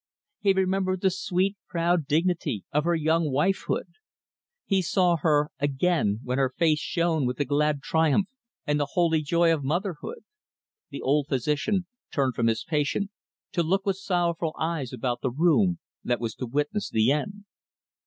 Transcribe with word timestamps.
He 0.39 0.53
remembered 0.53 1.01
the 1.01 1.11
sweet, 1.11 1.57
proud 1.67 2.07
dignity 2.07 2.65
of 2.71 2.85
her 2.85 2.95
young 2.95 3.29
wifehood. 3.31 3.85
He 4.65 4.81
saw 4.81 5.17
her, 5.17 5.51
again, 5.59 6.21
when 6.23 6.39
her 6.39 6.49
face 6.57 6.79
shone 6.79 7.27
with 7.27 7.37
the 7.37 7.45
glad 7.45 7.83
triumph 7.83 8.27
and 8.65 8.79
the 8.79 8.93
holy 8.93 9.21
joy 9.21 9.53
of 9.53 9.63
motherhood. 9.63 10.25
The 10.89 11.03
old 11.03 11.27
physician 11.27 11.85
turned 12.11 12.33
from 12.33 12.47
his 12.47 12.63
patient, 12.63 13.11
to 13.51 13.61
look 13.61 13.85
with 13.85 13.97
sorrowful 13.97 14.55
eyes 14.57 14.91
about 14.91 15.21
the 15.21 15.29
room 15.29 15.77
that 16.03 16.19
was 16.19 16.33
to 16.37 16.47
witness 16.47 16.89
the 16.89 17.11
end. 17.11 17.45